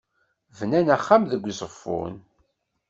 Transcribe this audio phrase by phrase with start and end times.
[0.57, 2.13] Bnan axxam deg Uzeffun?